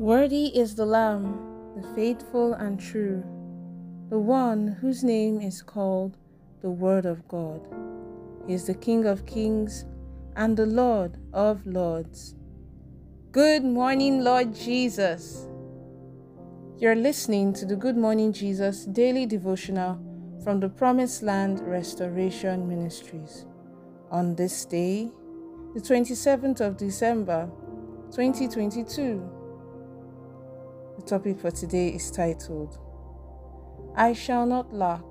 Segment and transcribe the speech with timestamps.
[0.00, 1.38] Worthy is the Lamb,
[1.76, 3.22] the faithful and true,
[4.08, 6.16] the one whose name is called
[6.62, 7.68] the Word of God.
[8.46, 9.84] He is the King of kings
[10.36, 12.34] and the Lord of lords.
[13.30, 15.46] Good morning, Lord Jesus.
[16.78, 20.00] You're listening to the Good Morning Jesus daily devotional
[20.42, 23.44] from the Promised Land Restoration Ministries.
[24.10, 25.10] On this day,
[25.74, 27.50] the 27th of December,
[28.12, 29.39] 2022.
[31.10, 32.78] Topic for today is titled
[33.96, 35.02] I Shall Not Lack,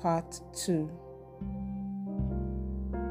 [0.00, 0.90] Part 2.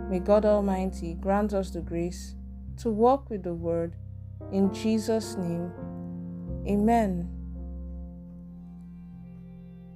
[0.09, 2.35] May God Almighty grant us the grace
[2.81, 3.95] to walk with the Word
[4.51, 5.71] in Jesus' name.
[6.67, 7.29] Amen.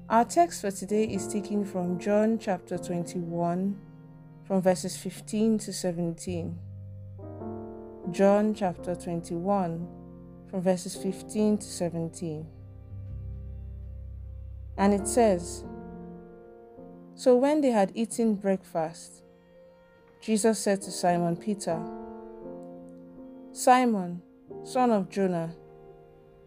[0.07, 3.77] Our text for today is taken from John chapter 21,
[4.45, 6.57] from verses 15 to 17.
[8.11, 9.96] John chapter 21
[10.49, 12.45] from verses 15 to 17.
[14.77, 15.63] And it says,
[17.15, 19.23] So when they had eaten breakfast,
[20.21, 21.81] Jesus said to Simon Peter,
[23.51, 24.21] Simon,
[24.63, 25.53] son of Jonah,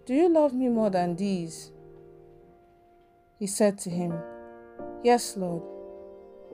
[0.07, 1.71] do you love me more than these?
[3.39, 4.13] He said to him,
[5.05, 5.63] Yes, Lord,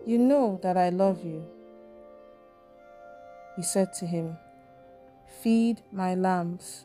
[0.05, 1.45] you know that I love you.
[3.57, 4.37] He said to him,
[5.43, 6.85] Feed my lambs.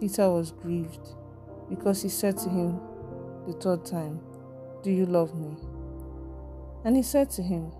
[0.00, 1.08] Peter was grieved
[1.68, 2.80] because he said to him
[3.46, 4.20] the third time,
[4.82, 5.56] Do you love me?
[6.84, 7.72] And he said to him,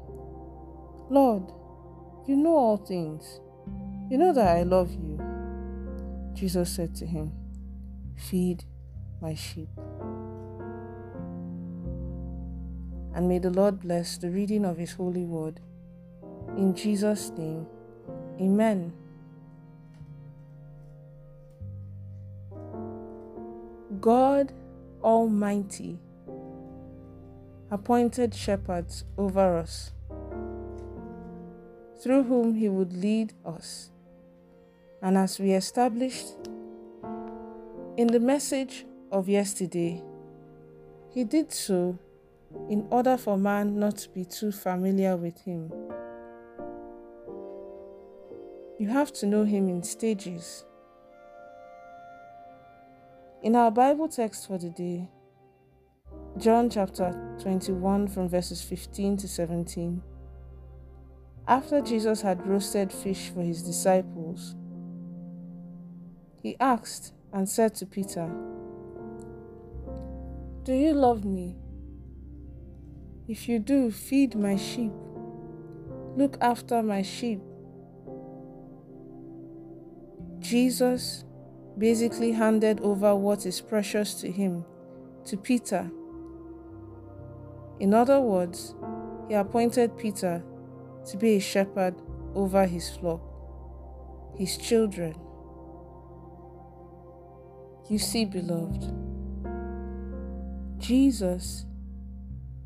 [1.10, 1.52] Lord,
[2.26, 3.40] you know all things.
[4.10, 5.20] You know that I love you.
[6.34, 7.32] Jesus said to him,
[8.16, 8.64] Feed
[9.20, 9.68] my sheep.
[13.14, 15.60] And may the Lord bless the reading of his holy word.
[16.56, 17.66] In Jesus' name,
[18.40, 18.92] amen.
[24.00, 24.52] God
[25.02, 25.98] Almighty
[27.70, 29.92] appointed shepherds over us,
[32.02, 33.90] through whom He would lead us.
[35.02, 36.26] And as we established
[37.96, 40.02] in the message of yesterday,
[41.10, 41.98] He did so
[42.70, 45.72] in order for man not to be too familiar with Him.
[48.78, 50.64] You have to know Him in stages.
[53.44, 55.06] In our Bible text for the day,
[56.38, 60.02] John chapter 21 from verses 15 to 17,
[61.46, 64.56] after Jesus had roasted fish for his disciples,
[66.40, 68.30] he asked and said to Peter,
[70.62, 71.58] Do you love me?
[73.28, 74.92] If you do, feed my sheep.
[76.16, 77.42] Look after my sheep.
[80.38, 81.26] Jesus
[81.78, 84.64] basically handed over what is precious to him
[85.26, 85.90] to Peter.
[87.80, 88.74] In other words,
[89.28, 90.42] he appointed Peter
[91.06, 91.94] to be a shepherd
[92.34, 93.20] over his flock,
[94.36, 95.14] his children.
[97.88, 98.84] You see, beloved,
[100.78, 101.66] Jesus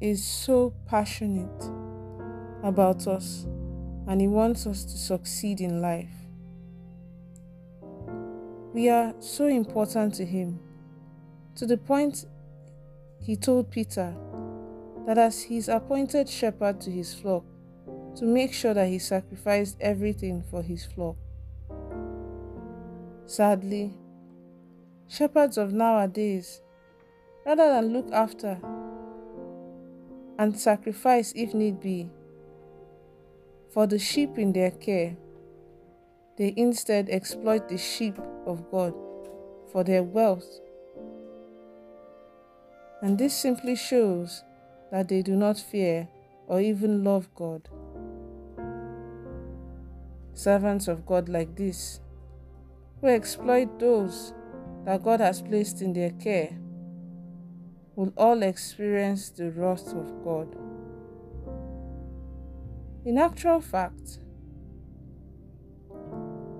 [0.00, 1.70] is so passionate
[2.62, 3.46] about us
[4.06, 6.18] and he wants us to succeed in life.
[8.75, 10.61] We are so important to him,
[11.56, 12.27] to the point
[13.21, 14.15] he told Peter
[15.06, 17.45] that as his appointed shepherd to his flock,
[18.17, 21.17] to make sure that he sacrificed everything for his flock.
[23.25, 23.94] Sadly,
[25.09, 26.61] shepherds of nowadays,
[27.47, 28.59] rather than look after
[30.38, 32.11] and sacrifice if need be
[33.71, 35.17] for the sheep in their care,
[36.38, 38.94] they instead exploit the sheep of God
[39.73, 40.61] for their wealth.
[43.02, 44.44] And this simply shows
[44.93, 46.08] that they do not fear
[46.46, 47.69] or even love God.
[50.32, 52.00] Servants of God like this,
[53.00, 54.32] who exploit those
[54.85, 56.56] that God has placed in their care,
[57.96, 60.56] will all experience the wrath of God.
[63.05, 64.20] In actual fact,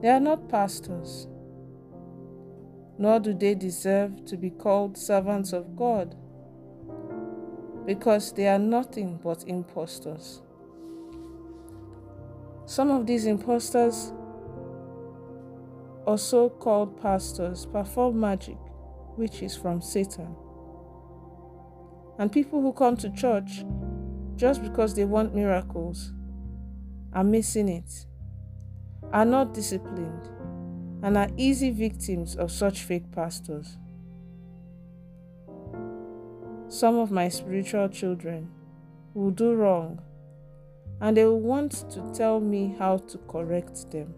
[0.01, 1.29] they are not pastors.
[2.99, 6.17] nor do they deserve to be called servants of God,
[7.87, 10.43] because they are nothing but impostors.
[12.67, 14.13] Some of these impostors,
[16.05, 18.59] or so called pastors, perform magic,
[19.17, 20.35] which is from Satan.
[22.19, 23.65] And people who come to church
[24.35, 26.13] just because they want miracles
[27.13, 28.07] are missing it,
[29.13, 30.29] are not disciplined,
[31.03, 33.77] and are easy victims of such fake pastors.
[36.69, 38.51] Some of my spiritual children
[39.15, 40.01] will do wrong
[41.01, 44.15] and they will want to tell me how to correct them.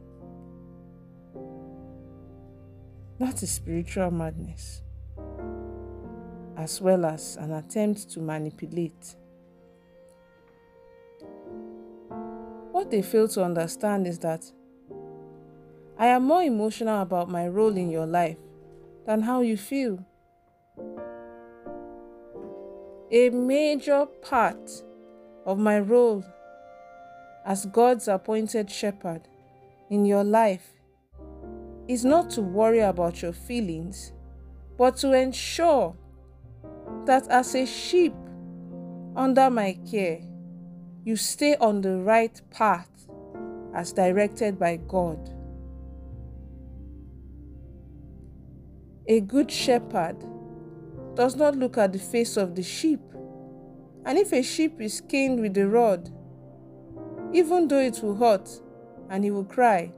[3.19, 4.83] That is spiritual madness,
[6.57, 9.15] as well as an attempt to manipulate.
[12.73, 14.51] What they fail to understand is that
[16.01, 18.39] I am more emotional about my role in your life
[19.05, 20.03] than how you feel.
[23.11, 24.83] A major part
[25.45, 26.25] of my role
[27.45, 29.29] as God's appointed shepherd
[29.91, 30.71] in your life
[31.87, 34.15] is not to worry about your feelings,
[34.79, 35.95] but to ensure
[37.05, 38.15] that as a sheep
[39.17, 40.21] under my care,
[41.05, 42.89] you stay on the right path
[43.75, 45.37] as directed by God.
[49.07, 50.17] A good shepherd
[51.15, 53.01] does not look at the face of the sheep,
[54.05, 56.11] and if a sheep is caned with a rod,
[57.33, 58.49] even though it will hurt
[59.09, 59.93] and he will cry,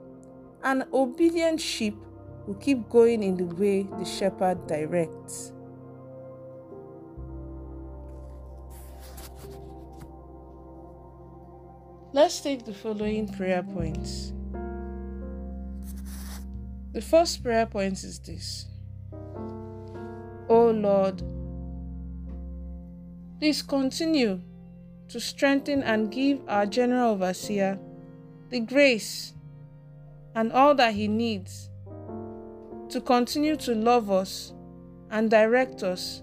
[0.62, 1.96] an obedient sheep
[2.46, 5.52] will keep going in the way the shepherd directs.
[12.14, 14.32] Let's take the following prayer points.
[16.93, 18.66] The first prayer point is this
[20.73, 21.23] Lord,
[23.39, 24.41] please continue
[25.09, 27.79] to strengthen and give our general overseer
[28.51, 29.35] the grace
[30.35, 31.71] and all that he needs
[32.89, 34.53] to continue to love us
[35.11, 36.23] and direct us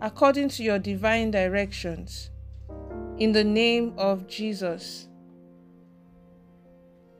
[0.00, 2.30] according to your divine directions.
[3.18, 5.08] In the name of Jesus.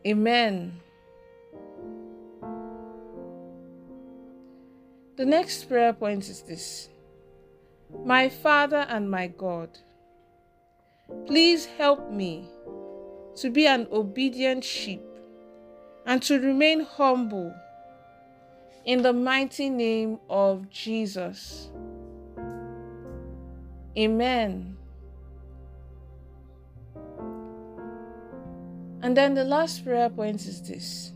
[0.06, 0.80] Amen.
[5.16, 6.90] The next prayer point is this
[8.04, 9.78] My Father and my God,
[11.26, 12.50] please help me
[13.36, 15.02] to be an obedient sheep
[16.04, 17.54] and to remain humble
[18.84, 21.70] in the mighty name of Jesus.
[23.96, 24.76] Amen.
[29.00, 31.12] And then the last prayer point is this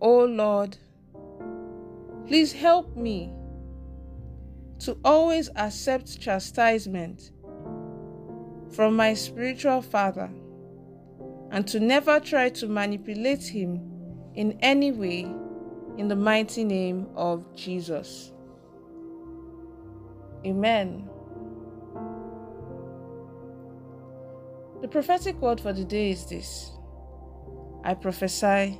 [0.00, 0.76] Oh Lord,
[2.30, 3.32] please help me
[4.78, 7.32] to always accept chastisement
[8.70, 10.30] from my spiritual father
[11.50, 13.80] and to never try to manipulate him
[14.36, 15.22] in any way
[15.98, 18.30] in the mighty name of Jesus.
[20.46, 21.10] Amen.
[24.82, 26.70] The prophetic word for the day is this
[27.82, 28.78] I prophesy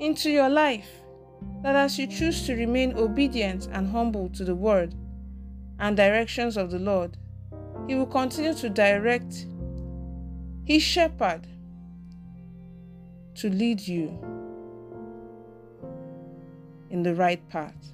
[0.00, 0.90] into your life
[1.62, 4.94] that as you choose to remain obedient and humble to the word
[5.78, 7.16] and directions of the Lord,
[7.86, 9.46] He will continue to direct
[10.64, 11.46] His shepherd
[13.36, 14.18] to lead you
[16.90, 17.92] in the right path.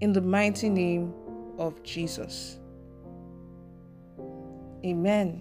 [0.00, 1.12] In the mighty name
[1.58, 2.58] of Jesus.
[4.84, 5.40] Amen.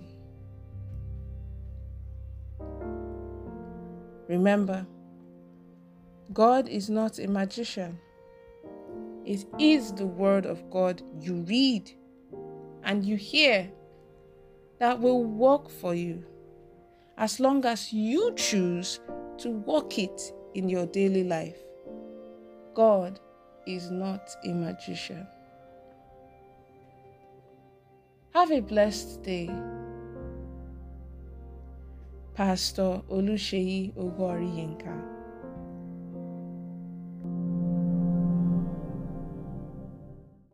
[4.27, 4.85] Remember,
[6.33, 7.99] God is not a magician.
[9.25, 11.91] It is the Word of God you read
[12.83, 13.69] and you hear
[14.79, 16.23] that will work for you
[17.17, 18.99] as long as you choose
[19.39, 21.57] to walk it in your daily life.
[22.73, 23.19] God
[23.67, 25.27] is not a magician.
[28.33, 29.49] Have a blessed day.
[32.33, 35.20] Pastor Olusheyi Ogori Yinka.